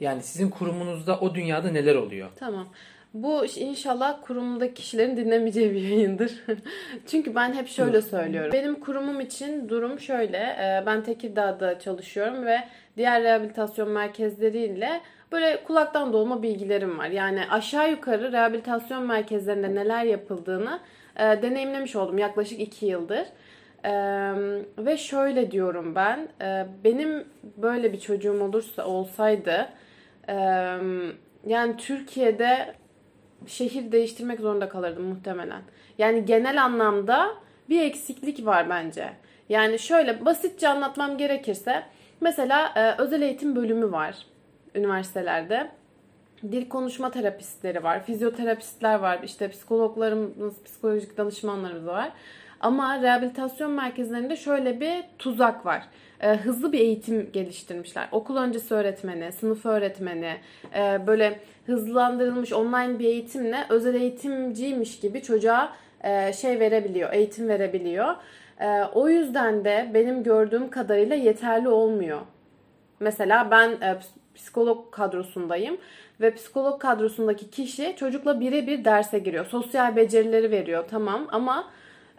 Yani 0.00 0.22
sizin 0.22 0.50
kurumunuzda 0.50 1.20
o 1.20 1.34
dünyada 1.34 1.70
neler 1.70 1.94
oluyor? 1.94 2.28
Tamam. 2.36 2.68
Bu 3.22 3.44
inşallah 3.44 4.18
kurumdaki 4.22 4.74
kişilerin 4.74 5.16
dinlemeyeceği 5.16 5.72
bir 5.72 5.80
yayındır. 5.80 6.44
Çünkü 7.06 7.34
ben 7.34 7.52
hep 7.52 7.68
şöyle 7.68 8.02
söylüyorum. 8.02 8.52
Benim 8.52 8.80
kurumum 8.80 9.20
için 9.20 9.68
durum 9.68 10.00
şöyle. 10.00 10.38
Ee, 10.38 10.82
ben 10.86 11.02
Tekirdağ'da 11.02 11.78
çalışıyorum 11.78 12.46
ve 12.46 12.58
diğer 12.96 13.22
rehabilitasyon 13.22 13.90
merkezleriyle 13.90 15.00
böyle 15.32 15.64
kulaktan 15.64 16.12
dolma 16.12 16.42
bilgilerim 16.42 16.98
var. 16.98 17.06
Yani 17.06 17.40
aşağı 17.50 17.90
yukarı 17.90 18.32
rehabilitasyon 18.32 19.06
merkezlerinde 19.06 19.74
neler 19.74 20.04
yapıldığını 20.04 20.80
e, 21.16 21.22
deneyimlemiş 21.22 21.96
oldum 21.96 22.18
yaklaşık 22.18 22.60
iki 22.60 22.86
yıldır. 22.86 23.26
Ee, 23.84 23.90
ve 24.78 24.96
şöyle 24.96 25.50
diyorum 25.50 25.94
ben, 25.94 26.28
e, 26.42 26.66
benim 26.84 27.24
böyle 27.56 27.92
bir 27.92 28.00
çocuğum 28.00 28.42
olursa 28.42 28.86
olsaydı, 28.86 29.68
e, 30.28 30.34
yani 31.46 31.76
Türkiye'de 31.76 32.74
şehir 33.46 33.92
değiştirmek 33.92 34.40
zorunda 34.40 34.68
kalırdım 34.68 35.04
muhtemelen. 35.04 35.62
Yani 35.98 36.24
genel 36.24 36.64
anlamda 36.64 37.30
bir 37.68 37.82
eksiklik 37.82 38.46
var 38.46 38.70
bence. 38.70 39.12
Yani 39.48 39.78
şöyle 39.78 40.24
basitçe 40.24 40.68
anlatmam 40.68 41.18
gerekirse 41.18 41.82
mesela 42.20 42.72
e, 42.76 43.02
özel 43.02 43.22
eğitim 43.22 43.56
bölümü 43.56 43.92
var 43.92 44.14
üniversitelerde. 44.74 45.70
Dil 46.42 46.68
konuşma 46.68 47.10
terapistleri 47.10 47.82
var, 47.82 48.04
fizyoterapistler 48.04 48.98
var, 48.98 49.20
işte 49.24 49.48
psikologlarımız, 49.50 50.62
psikolojik 50.64 51.16
danışmanlarımız 51.16 51.86
var. 51.86 52.12
Ama 52.60 53.02
rehabilitasyon 53.02 53.70
merkezlerinde 53.70 54.36
şöyle 54.36 54.80
bir 54.80 55.04
tuzak 55.18 55.66
var. 55.66 55.82
E, 56.20 56.36
hızlı 56.36 56.72
bir 56.72 56.80
eğitim 56.80 57.32
geliştirmişler. 57.32 58.08
Okul 58.12 58.36
öncesi 58.36 58.74
öğretmeni, 58.74 59.32
sınıf 59.32 59.66
öğretmeni, 59.66 60.36
e, 60.74 61.06
böyle 61.06 61.40
hızlandırılmış 61.68 62.52
online 62.52 62.98
bir 62.98 63.04
eğitimle 63.04 63.66
özel 63.68 63.94
eğitimciymiş 63.94 65.00
gibi 65.00 65.22
çocuğa 65.22 65.72
e, 66.04 66.32
şey 66.32 66.60
verebiliyor, 66.60 67.12
eğitim 67.12 67.48
verebiliyor. 67.48 68.14
E, 68.60 68.82
o 68.94 69.08
yüzden 69.08 69.64
de 69.64 69.90
benim 69.94 70.22
gördüğüm 70.22 70.70
kadarıyla 70.70 71.16
yeterli 71.16 71.68
olmuyor. 71.68 72.20
Mesela 73.00 73.50
ben 73.50 73.70
e, 73.70 73.98
psikolog 74.34 74.92
kadrosundayım 74.92 75.76
ve 76.20 76.34
psikolog 76.34 76.80
kadrosundaki 76.80 77.50
kişi 77.50 77.96
çocukla 77.96 78.40
birebir 78.40 78.84
derse 78.84 79.18
giriyor. 79.18 79.46
Sosyal 79.46 79.96
becerileri 79.96 80.50
veriyor 80.50 80.84
tamam 80.90 81.28
ama 81.32 81.70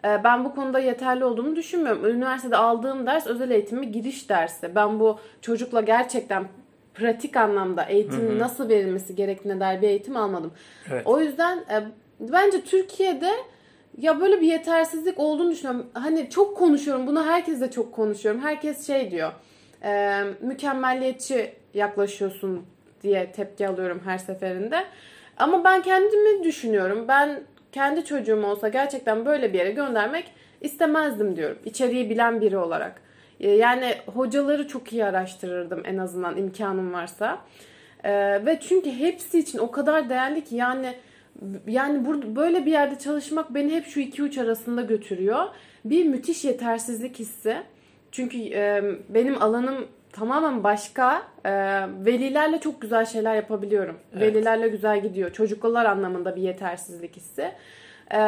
ben 0.04 0.44
bu 0.44 0.54
konuda 0.54 0.78
yeterli 0.78 1.24
olduğumu 1.24 1.56
düşünmüyorum. 1.56 2.04
Üniversitede 2.06 2.56
aldığım 2.56 3.06
ders 3.06 3.26
özel 3.26 3.50
eğitimi 3.50 3.92
giriş 3.92 4.28
dersi. 4.28 4.74
Ben 4.74 5.00
bu 5.00 5.18
çocukla 5.40 5.80
gerçekten 5.80 6.44
pratik 6.94 7.36
anlamda 7.36 7.84
eğitim 7.84 8.38
nasıl 8.38 8.68
verilmesi 8.68 9.14
gerektiğine 9.14 9.60
dair 9.60 9.82
bir 9.82 9.88
eğitim 9.88 10.16
almadım. 10.16 10.52
Evet. 10.92 11.06
O 11.06 11.20
yüzden 11.20 11.58
e, 11.58 11.82
bence 12.20 12.60
Türkiye'de 12.60 13.30
ya 13.98 14.20
böyle 14.20 14.40
bir 14.40 14.46
yetersizlik 14.46 15.18
olduğunu 15.20 15.50
düşünüyorum. 15.50 15.86
Hani 15.94 16.30
çok 16.30 16.56
konuşuyorum. 16.56 17.06
Bunu 17.06 17.26
herkesle 17.26 17.70
çok 17.70 17.92
konuşuyorum. 17.92 18.40
Herkes 18.40 18.86
şey 18.86 19.10
diyor. 19.10 19.32
E, 19.84 20.22
mükemmelliyetçi 20.40 21.52
yaklaşıyorsun 21.74 22.66
diye 23.02 23.32
tepki 23.32 23.68
alıyorum 23.68 24.00
her 24.04 24.18
seferinde. 24.18 24.84
Ama 25.36 25.64
ben 25.64 25.82
kendimi 25.82 26.44
düşünüyorum. 26.44 27.04
Ben 27.08 27.40
kendi 27.72 28.04
çocuğum 28.04 28.44
olsa 28.44 28.68
gerçekten 28.68 29.26
böyle 29.26 29.52
bir 29.52 29.58
yere 29.58 29.70
göndermek 29.70 30.32
istemezdim 30.60 31.36
diyorum. 31.36 31.58
İçeriği 31.64 32.10
bilen 32.10 32.40
biri 32.40 32.58
olarak. 32.58 33.02
Ee, 33.40 33.50
yani 33.50 33.94
hocaları 34.14 34.68
çok 34.68 34.92
iyi 34.92 35.04
araştırırdım 35.04 35.82
en 35.84 35.98
azından 35.98 36.36
imkanım 36.36 36.92
varsa. 36.92 37.38
Ee, 38.04 38.46
ve 38.46 38.60
çünkü 38.60 38.90
hepsi 38.90 39.38
için 39.38 39.58
o 39.58 39.70
kadar 39.70 40.08
değerli 40.08 40.44
ki 40.44 40.56
yani 40.56 40.94
yani 41.66 42.06
burada 42.06 42.36
böyle 42.36 42.66
bir 42.66 42.70
yerde 42.70 42.98
çalışmak 42.98 43.54
beni 43.54 43.74
hep 43.74 43.86
şu 43.86 44.00
iki 44.00 44.22
uç 44.22 44.38
arasında 44.38 44.82
götürüyor. 44.82 45.44
Bir 45.84 46.06
müthiş 46.06 46.44
yetersizlik 46.44 47.18
hissi. 47.18 47.56
Çünkü 48.12 48.38
e, 48.38 48.82
benim 49.08 49.42
alanım 49.42 49.88
tamamen 50.12 50.64
başka. 50.64 51.22
E, 51.44 51.52
velilerle 52.04 52.60
çok 52.60 52.80
güzel 52.80 53.06
şeyler 53.06 53.34
yapabiliyorum. 53.34 53.98
Evet. 54.12 54.22
Velilerle 54.22 54.68
güzel 54.68 55.02
gidiyor. 55.02 55.32
Çocuklar 55.32 55.84
anlamında 55.84 56.36
bir 56.36 56.42
yetersizlik 56.42 57.16
hissi. 57.16 57.52
E, 58.10 58.20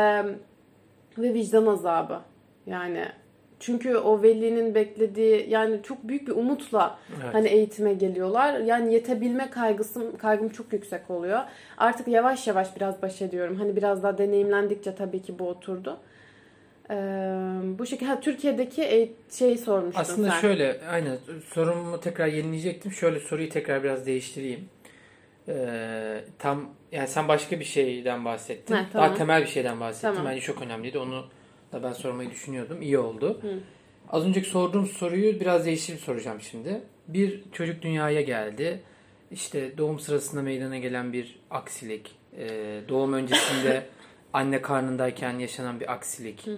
ve 1.18 1.34
vicdan 1.34 1.66
azabı. 1.66 2.20
Yani 2.66 3.06
çünkü 3.62 3.96
o 3.96 4.22
velinin 4.22 4.74
beklediği 4.74 5.46
yani 5.50 5.82
çok 5.82 6.08
büyük 6.08 6.28
bir 6.28 6.32
umutla 6.32 6.98
Evet. 7.22 7.34
hani 7.34 7.48
eğitime 7.48 7.94
geliyorlar. 7.94 8.60
Yani 8.60 8.94
yetebilme 8.94 9.50
kaygısı 9.50 10.18
kaygım 10.18 10.48
çok 10.48 10.72
yüksek 10.72 11.10
oluyor. 11.10 11.40
Artık 11.78 12.08
yavaş 12.08 12.46
yavaş 12.46 12.76
biraz 12.76 13.02
baş 13.02 13.22
ediyorum. 13.22 13.56
Hani 13.56 13.76
biraz 13.76 14.02
daha 14.02 14.18
deneyimlendikçe 14.18 14.94
tabii 14.94 15.22
ki 15.22 15.38
bu 15.38 15.48
oturdu. 15.48 15.98
Ee, 16.90 16.94
bu 17.78 17.86
şekilde 17.86 18.10
ha, 18.10 18.20
Türkiye'deki 18.20 19.12
şeyi 19.30 19.58
sormuştun 19.58 20.00
Aslında 20.00 20.30
sen. 20.30 20.40
şöyle, 20.40 20.80
aynen 20.90 21.18
sorumu 21.46 22.00
tekrar 22.00 22.26
yenileyecektim. 22.26 22.92
Şöyle 22.92 23.20
soruyu 23.20 23.48
tekrar 23.48 23.82
biraz 23.82 24.06
değiştireyim. 24.06 24.68
Ee, 25.48 26.20
tam 26.38 26.70
yani 26.92 27.08
sen 27.08 27.28
başka 27.28 27.60
bir 27.60 27.64
şeyden 27.64 28.24
bahsettin. 28.24 28.74
Ha, 28.74 28.84
tamam. 28.92 29.08
Daha 29.08 29.18
temel 29.18 29.42
bir 29.42 29.46
şeyden 29.46 29.80
bahsettin. 29.80 30.14
Tamam. 30.14 30.32
Bence 30.32 30.40
çok 30.40 30.62
önemliydi. 30.62 30.98
Onu 30.98 31.24
da 31.72 31.82
ben 31.82 31.92
sormayı 31.92 32.30
düşünüyordum. 32.30 32.82
İyi 32.82 32.98
oldu. 32.98 33.40
Az 34.10 34.26
önceki 34.26 34.48
sorduğum 34.48 34.86
soruyu 34.86 35.40
biraz 35.40 35.66
değiştirip 35.66 36.00
soracağım 36.00 36.40
şimdi. 36.40 36.80
Bir 37.08 37.42
çocuk 37.52 37.82
dünyaya 37.82 38.20
geldi. 38.20 38.80
İşte 39.30 39.78
doğum 39.78 40.00
sırasında 40.00 40.42
meydana 40.42 40.78
gelen 40.78 41.12
bir 41.12 41.38
aksilik, 41.50 42.16
e, 42.38 42.80
doğum 42.88 43.12
öncesinde 43.12 43.86
anne 44.32 44.62
karnındayken 44.62 45.38
yaşanan 45.38 45.80
bir 45.80 45.92
aksilik 45.92 46.48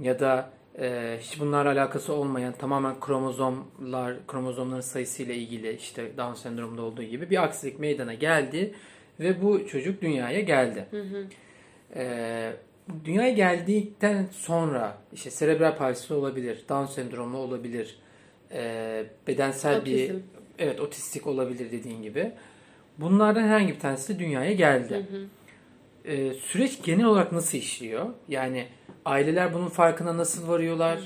ya 0.00 0.20
da 0.20 0.50
e, 0.78 1.18
hiç 1.20 1.40
bunlarla 1.40 1.72
alakası 1.72 2.12
olmayan 2.12 2.52
tamamen 2.52 3.00
kromozomlar, 3.00 4.26
kromozomların 4.26 4.80
sayısıyla 4.80 5.34
ilgili 5.34 5.72
işte 5.72 6.16
Down 6.16 6.34
sendromunda 6.34 6.82
olduğu 6.82 7.02
gibi 7.02 7.30
bir 7.30 7.42
aksilik 7.42 7.78
meydana 7.78 8.14
geldi 8.14 8.74
ve 9.20 9.42
bu 9.42 9.66
çocuk 9.66 10.02
dünyaya 10.02 10.40
geldi. 10.40 10.86
E, 11.94 12.52
dünyaya 13.04 13.30
geldikten 13.30 14.26
sonra 14.32 14.98
işte 15.12 15.30
serebral 15.30 15.76
palsisi 15.76 16.14
olabilir, 16.14 16.64
Down 16.68 16.92
sendromu 16.92 17.38
olabilir, 17.38 17.96
e, 18.52 19.04
bedensel 19.26 19.80
Otizm. 19.80 20.14
bir 20.14 20.16
evet 20.58 20.80
otistik 20.80 21.26
olabilir 21.26 21.72
dediğin 21.72 22.02
gibi. 22.02 22.32
Bunlardan 22.98 23.42
herhangi 23.42 23.74
bir 23.74 23.80
tanesi 23.80 24.18
dünyaya 24.18 24.52
geldi. 24.52 25.06
E, 26.04 26.32
süreç 26.32 26.82
genel 26.82 27.04
olarak 27.04 27.32
nasıl 27.32 27.58
işliyor? 27.58 28.06
Yani 28.28 28.66
aileler 29.04 29.54
bunun 29.54 29.68
farkına 29.68 30.16
nasıl 30.16 30.48
varıyorlar? 30.48 30.98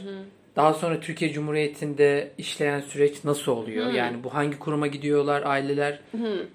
Daha 0.56 0.74
sonra 0.74 1.00
Türkiye 1.00 1.32
Cumhuriyeti'nde 1.32 2.30
işleyen 2.38 2.80
süreç 2.80 3.24
nasıl 3.24 3.52
oluyor? 3.52 3.90
Yani 3.90 4.24
bu 4.24 4.34
hangi 4.34 4.58
kuruma 4.58 4.86
gidiyorlar 4.86 5.42
aileler? 5.42 6.00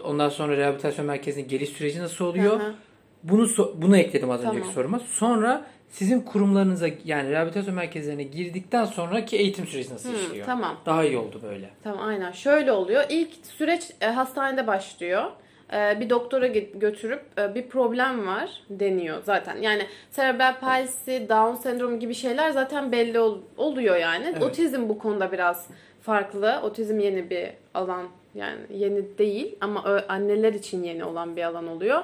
Ondan 0.03 0.29
sonra 0.29 0.57
rehabilitasyon 0.57 1.07
merkezine 1.07 1.43
geliş 1.43 1.69
süreci 1.69 1.99
nasıl 1.99 2.25
oluyor? 2.25 2.59
Hı 2.59 2.63
hı. 2.63 2.73
Bunu 3.23 3.43
so- 3.43 3.81
bunu 3.81 3.97
ekledim 3.97 4.31
az 4.31 4.39
önceki 4.41 4.59
Tamam. 4.59 4.73
soruma. 4.73 4.99
Sonra 4.99 5.65
sizin 5.89 6.21
kurumlarınıza 6.21 6.87
yani 7.05 7.29
rehabilitasyon 7.31 7.75
merkezlerine 7.75 8.23
girdikten 8.23 8.85
sonraki 8.85 9.37
eğitim 9.37 9.67
süreci 9.67 9.93
nasıl 9.93 10.13
işliyor? 10.13 10.45
tamam. 10.45 10.77
Daha 10.85 11.03
iyi 11.03 11.17
oldu 11.17 11.39
böyle. 11.43 11.69
Tamam 11.83 12.07
aynen. 12.07 12.31
Şöyle 12.31 12.71
oluyor. 12.71 13.03
İlk 13.09 13.29
süreç 13.45 13.83
e, 14.01 14.05
hastanede 14.05 14.67
başlıyor. 14.67 15.23
E, 15.73 15.99
bir 15.99 16.09
doktora 16.09 16.47
gö- 16.47 16.79
götürüp 16.79 17.21
e, 17.39 17.55
bir 17.55 17.67
problem 17.69 18.27
var 18.27 18.49
deniyor 18.69 19.17
zaten. 19.23 19.57
Yani 19.57 19.83
serebral 20.11 20.59
palsi, 20.59 21.25
Down 21.29 21.61
sendromu 21.61 21.99
gibi 21.99 22.13
şeyler 22.13 22.49
zaten 22.51 22.91
belli 22.91 23.19
ol- 23.19 23.41
oluyor 23.57 23.95
yani. 23.95 24.25
Evet. 24.31 24.43
Otizm 24.43 24.89
bu 24.89 24.99
konuda 24.99 25.31
biraz 25.31 25.67
farklı. 26.01 26.59
Otizm 26.63 26.99
yeni 26.99 27.29
bir 27.29 27.49
alan 27.73 28.07
yani 28.35 28.59
yeni 28.73 29.17
değil 29.17 29.55
ama 29.61 30.03
anneler 30.09 30.53
için 30.53 30.83
yeni 30.83 31.03
olan 31.03 31.35
bir 31.35 31.43
alan 31.43 31.67
oluyor. 31.67 32.03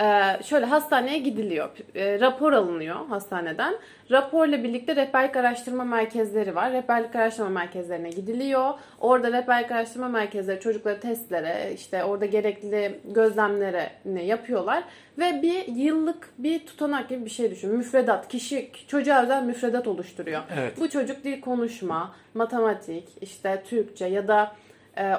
Ee, 0.00 0.42
şöyle 0.44 0.66
hastaneye 0.66 1.18
gidiliyor. 1.18 1.68
E, 1.94 2.20
rapor 2.20 2.52
alınıyor 2.52 3.06
hastaneden. 3.06 3.74
Raporla 4.10 4.62
birlikte 4.62 4.96
rehberlik 4.96 5.36
araştırma 5.36 5.84
merkezleri 5.84 6.54
var. 6.54 6.72
Rehberlik 6.72 7.16
araştırma 7.16 7.48
merkezlerine 7.48 8.10
gidiliyor. 8.10 8.74
Orada 9.00 9.32
rehberlik 9.32 9.72
araştırma 9.72 10.08
merkezleri 10.08 10.60
çocukları 10.60 11.00
testlere, 11.00 11.72
işte 11.74 12.04
orada 12.04 12.26
gerekli 12.26 13.00
gözlemlere 13.04 13.90
ne 14.04 14.22
yapıyorlar 14.22 14.84
ve 15.18 15.42
bir 15.42 15.66
yıllık 15.66 16.28
bir 16.38 16.66
tutanak 16.66 17.08
gibi 17.08 17.24
bir 17.24 17.30
şey 17.30 17.50
düşün. 17.50 17.70
Müfredat, 17.70 18.28
kişi 18.28 18.70
çocuğa 18.88 19.22
özel 19.22 19.42
müfredat 19.42 19.86
oluşturuyor. 19.88 20.42
Evet. 20.58 20.80
Bu 20.80 20.88
çocuk 20.88 21.24
dil 21.24 21.40
konuşma, 21.40 22.14
matematik, 22.34 23.08
işte 23.20 23.62
Türkçe 23.66 24.06
ya 24.06 24.28
da 24.28 24.52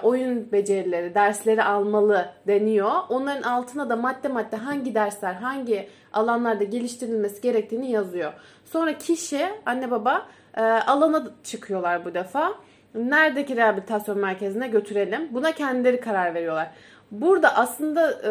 oyun 0.04 0.52
becerileri, 0.52 1.16
dersleri 1.16 1.64
almalı 1.64 2.30
deniyor. 2.48 2.92
Onların 3.10 3.42
altına 3.42 3.90
da 3.90 3.96
madde 3.96 4.28
madde 4.28 4.56
hangi 4.58 4.96
dersler, 4.96 5.34
hangi 5.34 5.90
alanlarda 6.14 6.64
geliştirilmesi 6.64 7.42
gerektiğini 7.42 7.92
yazıyor. 7.92 8.34
Sonra 8.66 8.98
kişi, 8.98 9.50
anne 9.66 9.92
baba 9.92 10.26
e, 10.58 10.60
e, 10.60 10.62
alana 10.62 11.28
çıkıyorlar 11.44 12.06
bu 12.06 12.14
defa. 12.14 12.54
Neredeki 12.96 13.56
rehabilitasyon 13.56 14.18
merkezine 14.18 14.68
götürelim. 14.68 15.28
Buna 15.32 15.52
kendileri 15.52 16.00
karar 16.00 16.34
veriyorlar. 16.34 16.72
Burada 17.12 17.56
aslında 17.56 18.12
e, 18.12 18.30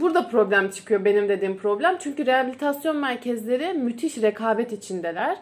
burada 0.00 0.28
problem 0.28 0.70
çıkıyor 0.70 1.04
benim 1.04 1.28
dediğim 1.28 1.56
problem. 1.56 1.96
Çünkü 1.98 2.26
rehabilitasyon 2.26 2.96
merkezleri 2.96 3.72
müthiş 3.72 4.18
rekabet 4.18 4.72
içindeler. 4.72 5.36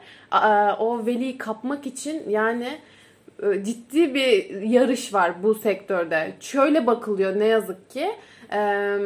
O 0.78 1.06
veliyi 1.06 1.38
kapmak 1.38 1.86
için 1.86 2.30
yani 2.30 2.64
e, 2.64 2.78
ciddi 3.62 4.14
bir 4.14 4.60
yarış 4.62 5.14
var 5.14 5.42
bu 5.42 5.54
sektörde. 5.54 6.32
Şöyle 6.40 6.86
bakılıyor 6.86 7.38
ne 7.38 7.44
yazık 7.44 7.90
ki. 7.90 8.10
E, 8.52 8.98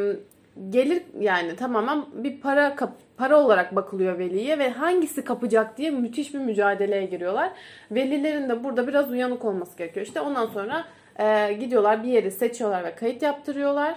gelir 0.69 1.03
yani 1.19 1.55
tamamen 1.55 2.05
bir 2.13 2.41
para 2.41 2.75
kap, 2.75 2.91
para 3.17 3.39
olarak 3.39 3.75
bakılıyor 3.75 4.19
veliye 4.19 4.59
ve 4.59 4.69
hangisi 4.69 5.23
kapacak 5.23 5.77
diye 5.77 5.89
müthiş 5.89 6.33
bir 6.33 6.39
mücadeleye 6.39 7.05
giriyorlar. 7.05 7.51
Velilerin 7.91 8.49
de 8.49 8.63
burada 8.63 8.87
biraz 8.87 9.11
uyanık 9.11 9.45
olması 9.45 9.77
gerekiyor. 9.77 10.05
İşte 10.05 10.21
ondan 10.21 10.45
sonra 10.45 10.85
e, 11.19 11.53
gidiyorlar 11.53 12.03
bir 12.03 12.09
yeri 12.09 12.31
seçiyorlar 12.31 12.83
ve 12.83 12.95
kayıt 12.95 13.21
yaptırıyorlar. 13.21 13.95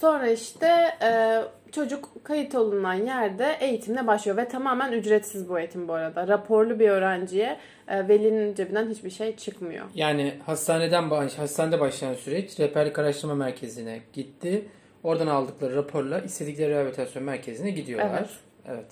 Sonra 0.00 0.28
işte 0.28 0.68
e, 1.02 1.40
çocuk 1.76 2.24
kayıt 2.24 2.54
olunan 2.54 2.94
yerde 2.94 3.56
eğitimine 3.60 4.06
başlıyor 4.06 4.36
ve 4.36 4.48
tamamen 4.48 4.92
ücretsiz 4.92 5.48
bu 5.48 5.58
eğitim 5.58 5.88
bu 5.88 5.92
arada. 5.92 6.28
Raporlu 6.28 6.78
bir 6.78 6.88
öğrenciye 6.88 7.58
e, 7.88 8.08
velinin 8.08 8.54
cebinden 8.54 8.90
hiçbir 8.90 9.10
şey 9.10 9.36
çıkmıyor. 9.36 9.86
Yani 9.94 10.34
hastaneden 10.46 11.10
baş, 11.10 11.38
hastanede 11.38 11.80
başlayan 11.80 12.14
süreç 12.14 12.60
rehberlik 12.60 12.98
araştırma 12.98 13.34
merkezine 13.34 14.00
gitti. 14.12 14.68
Oradan 15.02 15.26
aldıkları 15.26 15.76
raporla 15.76 16.20
istedikleri 16.20 16.70
rehabilitasyon 16.70 17.24
merkezine 17.24 17.70
gidiyorlar. 17.70 18.18
Evet. 18.18 18.30
Evet. 18.68 18.90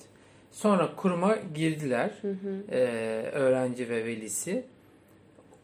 Sonra 0.51 0.89
kuruma 0.95 1.35
girdiler. 1.55 2.09
Ee, 2.71 2.77
öğrenci 3.33 3.89
ve 3.89 4.05
velisi. 4.05 4.63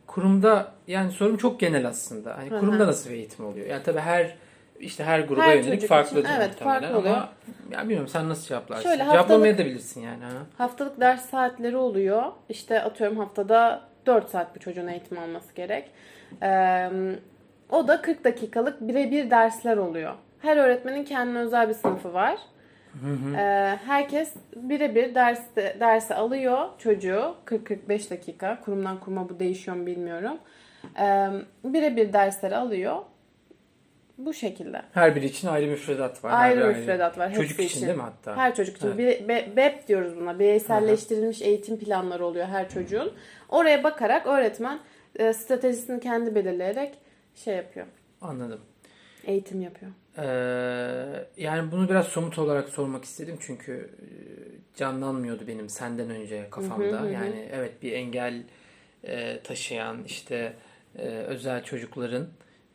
Kurumda 0.07 0.73
yani 0.87 1.11
sorum 1.11 1.37
çok 1.37 1.59
genel 1.59 1.87
aslında. 1.87 2.37
Hani 2.37 2.49
Hı 2.49 2.55
hı. 2.55 2.59
kurumda 2.59 2.87
nasıl 2.87 3.09
bir 3.09 3.15
eğitim 3.15 3.45
oluyor? 3.45 3.67
Yani 3.67 3.83
tabii 3.83 3.99
her 3.99 4.35
işte 4.81 5.03
her 5.03 5.19
gruba 5.19 5.41
Her 5.43 5.55
yönelik 5.55 5.83
için, 5.83 6.25
evet, 6.37 6.55
farklı 6.55 6.97
oluyor. 6.97 7.15
ama 7.15 7.29
ya 7.71 7.81
bilmiyorum 7.81 8.07
sen 8.07 8.29
nasıl 8.29 8.47
cevaplarsın? 8.47 8.83
Şöyle 8.89 9.03
haftalık- 9.03 9.27
Cevaplamayabilirsin 9.27 10.01
yani. 10.01 10.23
Ha? 10.23 10.29
Haftalık 10.57 10.99
ders 10.99 11.29
saatleri 11.29 11.77
oluyor. 11.77 12.23
İşte 12.49 12.81
atıyorum 12.83 13.17
haftada 13.17 13.81
4 14.05 14.29
saat 14.29 14.55
bir 14.55 14.59
çocuğun 14.59 14.87
eğitim 14.87 15.19
alması 15.19 15.55
gerek. 15.55 15.91
Ee, 16.43 16.89
o 17.69 17.87
da 17.87 18.01
40 18.01 18.23
dakikalık 18.23 18.81
birebir 18.81 19.29
dersler 19.29 19.77
oluyor. 19.77 20.13
Her 20.39 20.57
öğretmenin 20.57 21.03
kendine 21.03 21.39
özel 21.39 21.69
bir 21.69 21.73
sınıfı 21.73 22.13
var. 22.13 22.37
Ee, 23.37 23.77
herkes 23.85 24.33
birebir 24.55 25.15
ders 25.15 25.41
dersi 25.79 26.15
alıyor 26.15 26.69
çocuğu 26.77 27.35
40-45 27.45 28.09
dakika. 28.09 28.59
Kurumdan 28.65 28.99
kuruma 28.99 29.29
bu 29.29 29.39
değişiyor 29.39 29.77
mu 29.77 29.85
bilmiyorum. 29.85 30.37
Ee, 30.99 31.27
birebir 31.63 32.13
dersleri 32.13 32.55
alıyor. 32.55 32.95
Bu 34.25 34.33
şekilde. 34.33 34.81
Her 34.93 35.15
biri 35.15 35.25
için 35.25 35.47
ayrı 35.47 35.67
müfredat 35.67 36.23
var. 36.23 36.31
Ayrı 36.33 36.59
biri 36.59 36.67
müfredat 36.67 37.17
var. 37.17 37.33
Çocuk 37.33 37.59
hepsi 37.59 37.63
için 37.77 37.85
değil 37.87 37.97
mi 37.97 38.03
hatta? 38.03 38.37
Her 38.37 38.55
çocuk 38.55 38.77
için. 38.77 38.87
Evet. 38.87 38.97
Bir, 38.97 39.27
be- 39.27 39.51
BEP 39.55 39.87
diyoruz 39.87 40.17
buna. 40.19 40.39
Bireyselleştirilmiş 40.39 41.41
eğitim 41.41 41.79
planları 41.79 42.25
oluyor 42.25 42.45
her 42.45 42.69
çocuğun. 42.69 43.13
Oraya 43.49 43.83
bakarak 43.83 44.27
öğretmen 44.27 44.79
e, 45.15 45.33
stratejisini 45.33 45.99
kendi 45.99 46.35
belirleyerek 46.35 46.93
şey 47.35 47.55
yapıyor. 47.55 47.85
Anladım. 48.21 48.59
Eğitim 49.25 49.61
yapıyor. 49.61 49.91
Ee, 50.17 50.23
yani 51.37 51.71
bunu 51.71 51.89
biraz 51.89 52.07
somut 52.07 52.39
olarak 52.39 52.69
sormak 52.69 53.03
istedim 53.03 53.37
çünkü 53.39 53.73
e, 54.01 54.05
canlanmıyordu 54.77 55.47
benim 55.47 55.69
senden 55.69 56.09
önce 56.09 56.47
kafamda. 56.51 56.85
Hı 56.85 57.03
hı 57.03 57.07
hı. 57.07 57.11
Yani 57.11 57.49
evet 57.53 57.83
bir 57.83 57.91
engel 57.93 58.43
e, 59.03 59.39
taşıyan 59.43 60.03
işte 60.03 60.53
e, 60.97 61.07
özel 61.07 61.63
çocukların 61.63 62.27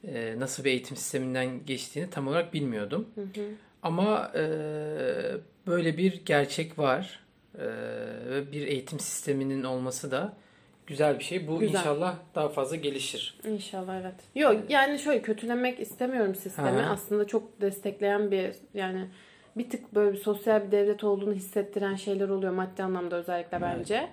e, 0.07 0.35
nasıl 0.39 0.65
bir 0.65 0.71
eğitim 0.71 0.97
sisteminden 0.97 1.67
geçtiğini 1.67 2.11
tam 2.11 2.29
olarak 2.29 2.55
bilmiyordum. 2.55 3.09
Ama 3.83 4.33
e, 4.35 4.43
böyle 5.67 5.97
bir 5.97 6.25
gerçek 6.25 6.79
var 6.79 7.27
E, 7.59 7.67
ve 8.31 8.53
bir 8.53 8.67
eğitim 8.67 9.01
sisteminin 9.01 9.63
olması 9.65 10.11
da 10.11 10.33
güzel 10.87 11.19
bir 11.19 11.25
şey. 11.25 11.49
Bu 11.49 11.59
Güzel. 11.59 11.79
inşallah 11.79 12.17
daha 12.35 12.49
fazla 12.49 12.77
gelişir. 12.77 13.39
İnşallah 13.49 14.01
evet. 14.01 14.15
Yok 14.35 14.57
yani 14.69 14.99
şöyle 14.99 15.23
kötülemek 15.23 15.81
istemiyorum 15.81 16.35
sistemi. 16.35 16.69
Hı 16.69 16.87
hı. 16.87 16.91
Aslında 16.91 17.27
çok 17.27 17.61
destekleyen 17.61 18.31
bir 18.31 18.53
yani 18.75 19.09
bir 19.57 19.71
tık 19.71 19.95
böyle 19.95 20.13
bir 20.13 20.19
sosyal 20.19 20.67
bir 20.67 20.73
devlet 20.73 21.05
olduğunu 21.05 21.35
hissettiren 21.35 21.97
şeyler 21.97 22.29
oluyor 22.29 22.53
maddi 22.53 22.83
anlamda 22.83 23.17
özellikle 23.17 23.63
bence. 23.63 24.09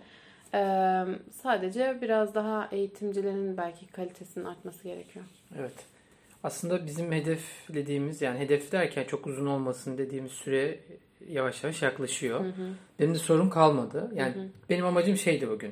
Ee, 0.53 1.05
sadece 1.31 1.97
biraz 2.01 2.35
daha 2.35 2.67
eğitimcilerin 2.71 3.57
belki 3.57 3.87
kalitesinin 3.87 4.45
artması 4.45 4.83
gerekiyor. 4.83 5.25
Evet. 5.59 5.73
Aslında 6.43 6.85
bizim 6.85 7.11
hedeflediğimiz 7.11 8.21
yani 8.21 8.39
hedef 8.39 8.71
derken 8.71 9.03
çok 9.03 9.27
uzun 9.27 9.45
olmasın 9.45 9.97
dediğimiz 9.97 10.31
süre 10.31 10.79
yavaş 11.29 11.63
yavaş 11.63 11.81
yaklaşıyor. 11.81 12.45
Benim 12.99 13.13
de 13.13 13.19
sorun 13.19 13.49
kalmadı. 13.49 14.11
Yani 14.15 14.33
benim 14.69 14.85
amacım 14.85 15.17
şeydi 15.17 15.49
bugün. 15.49 15.71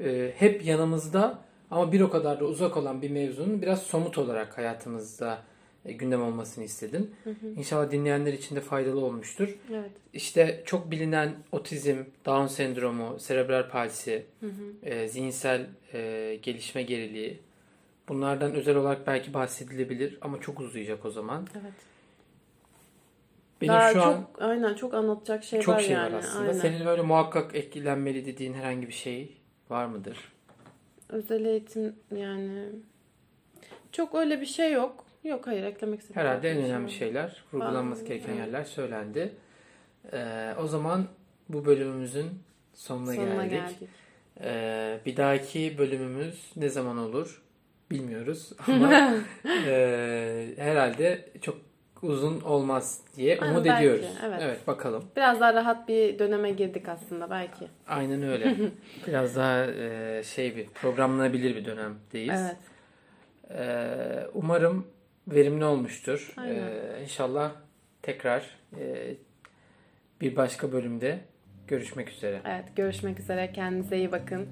Ee, 0.00 0.32
hep 0.36 0.64
yanımızda 0.64 1.38
ama 1.70 1.92
bir 1.92 2.00
o 2.00 2.10
kadar 2.10 2.40
da 2.40 2.44
uzak 2.44 2.76
olan 2.76 3.02
bir 3.02 3.10
mevzunun 3.10 3.62
biraz 3.62 3.82
somut 3.82 4.18
olarak 4.18 4.58
hayatımızda 4.58 5.32
e, 5.34 5.38
gündem 5.92 6.22
olmasını 6.22 6.64
istedim. 6.64 7.10
İnşallah 7.56 7.90
dinleyenler 7.90 8.32
için 8.32 8.56
de 8.56 8.60
faydalı 8.60 9.04
olmuştur. 9.04 9.56
Evet. 9.70 9.90
İşte 10.12 10.62
çok 10.64 10.90
bilinen 10.90 11.34
otizm, 11.52 11.96
Down 12.26 12.46
sendromu, 12.46 13.18
serebral 13.18 13.70
palsi, 13.70 14.26
e, 14.82 15.08
zihinsel 15.08 15.66
e, 15.92 16.38
gelişme 16.42 16.82
geriliği 16.82 17.40
bunlardan 18.08 18.54
özel 18.54 18.76
olarak 18.76 19.06
belki 19.06 19.34
bahsedilebilir 19.34 20.18
ama 20.20 20.40
çok 20.40 20.60
uzayacak 20.60 21.04
o 21.04 21.10
zaman. 21.10 21.46
Evet. 21.60 21.72
Benim 23.60 23.72
Daha 23.72 23.88
şu 23.88 23.94
çok 23.94 24.06
an 24.06 24.26
aynen 24.40 24.74
çok 24.74 24.94
anlatacak 24.94 25.44
şey 25.44 25.60
çok 25.60 25.80
şey 25.80 25.94
yani. 25.94 26.12
var 26.14 26.18
aslında. 26.18 26.48
Aynen. 26.48 26.60
Senin 26.60 26.86
böyle 26.86 27.02
muhakkak 27.02 27.54
etkilenmeli 27.54 28.26
dediğin 28.26 28.52
herhangi 28.54 28.88
bir 28.88 28.92
şey 28.92 29.36
var 29.70 29.86
mıdır? 29.86 30.32
Özel 31.08 31.44
eğitim 31.44 31.96
yani 32.16 32.68
çok 33.92 34.14
öyle 34.14 34.40
bir 34.40 34.46
şey 34.46 34.72
yok. 34.72 35.05
Yok 35.26 35.46
hayır 35.46 35.64
eklemek 35.64 36.00
istediğim 36.00 36.26
Herhalde 36.28 36.50
en 36.50 36.54
şey 36.54 36.64
önemli 36.64 36.90
şeyler, 36.90 37.44
vurgulanması 37.52 38.04
gereken 38.04 38.28
evet. 38.28 38.38
yerler 38.38 38.64
söylendi. 38.64 39.32
Ee, 40.12 40.54
o 40.58 40.66
zaman 40.66 41.06
bu 41.48 41.64
bölümümüzün 41.66 42.26
sonuna, 42.74 43.12
Sonuna 43.12 43.46
geldik. 43.46 43.80
geldik. 43.80 43.88
Ee, 44.40 45.00
bir 45.06 45.16
dahaki 45.16 45.78
bölümümüz 45.78 46.52
ne 46.56 46.68
zaman 46.68 46.98
olur 46.98 47.42
bilmiyoruz 47.90 48.52
ama 48.66 49.14
e, 49.66 50.48
herhalde 50.56 51.28
çok 51.40 51.56
uzun 52.02 52.40
olmaz 52.40 53.00
diye 53.16 53.36
Ha, 53.36 53.46
umut 53.46 53.66
belki, 53.66 53.84
ediyoruz. 53.84 54.06
evet. 54.40 54.66
bakalım. 54.66 55.04
Biraz 55.16 55.40
daha 55.40 55.54
rahat 55.54 55.88
bir 55.88 56.18
döneme 56.18 56.50
girdik 56.50 56.88
aslında 56.88 57.30
belki. 57.30 57.68
Aynen 57.86 58.22
öyle. 58.28 58.54
Biraz 59.06 59.36
daha 59.36 59.66
e, 59.66 60.22
şey 60.24 60.56
bir 60.56 60.66
programlanabilir 60.66 61.56
bir 61.56 61.64
dönemdeyiz. 61.64 62.40
Evet. 62.40 62.56
Ee, 63.50 64.26
umarım 64.34 64.86
verimli 65.28 65.64
olmuştur. 65.64 66.34
Ee, 66.46 67.02
inşallah 67.02 67.52
tekrar 68.02 68.50
e, 68.78 69.14
bir 70.20 70.36
başka 70.36 70.72
bölümde 70.72 71.18
görüşmek 71.68 72.10
üzere. 72.10 72.40
Evet 72.44 72.76
görüşmek 72.76 73.20
üzere. 73.20 73.52
Kendinize 73.52 73.96
iyi 73.96 74.12
bakın. 74.12 74.48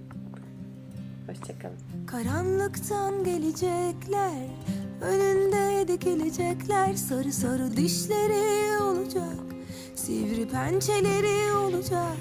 Hoşçakalın. 1.26 1.78
Karanlıktan 2.06 3.24
gelecekler 3.24 4.48
Önünde 5.02 5.88
dikilecekler 5.88 6.94
Sarı 6.94 7.32
sarı 7.32 7.76
dişleri 7.76 8.82
olacak 8.82 9.38
Sivri 9.94 10.48
pençeleri 10.48 11.56
olacak 11.56 12.16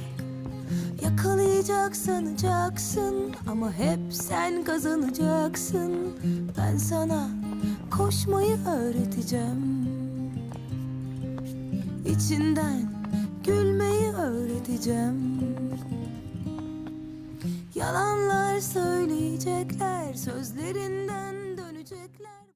Yakalayacak 1.04 1.96
sanacaksın 1.96 3.36
Ama 3.52 3.74
hep 3.74 4.00
sen 4.14 4.64
kazanacaksın 4.64 6.18
Ben 6.58 6.78
sana 6.78 7.43
koşmayı 7.98 8.58
öğreteceğim 8.68 9.88
İçinden 12.06 12.92
gülmeyi 13.44 14.12
öğreteceğim 14.12 15.40
Yalanlar 17.76 18.60
söyleyecekler, 18.60 20.14
sözlerinden. 20.14 21.43